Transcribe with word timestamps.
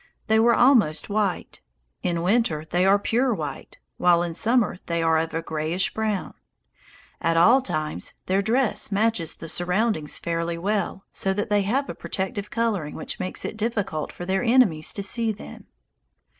They 0.25 0.39
were 0.39 0.55
almost 0.55 1.09
white; 1.11 1.61
in 2.01 2.23
winter 2.23 2.65
they 2.71 2.87
are 2.87 2.97
pure 2.97 3.35
white, 3.35 3.77
while 3.97 4.23
in 4.23 4.33
summer 4.33 4.77
they 4.87 5.03
are 5.03 5.19
of 5.19 5.31
a 5.35 5.43
grayish 5.43 5.93
brown. 5.93 6.33
At 7.21 7.37
all 7.37 7.61
times 7.61 8.15
their 8.25 8.41
dress 8.41 8.91
matches 8.91 9.35
the 9.35 9.47
surroundings 9.47 10.17
fairly 10.17 10.57
well, 10.57 11.05
so 11.11 11.33
that 11.35 11.51
they 11.51 11.61
have 11.69 11.87
a 11.87 11.93
protective 11.93 12.49
coloring 12.49 12.95
which 12.95 13.19
makes 13.19 13.45
it 13.45 13.55
difficult 13.57 14.11
for 14.11 14.25
their 14.25 14.41
enemies 14.41 14.91
to 14.93 15.03
see 15.03 15.31
them. 15.31 15.67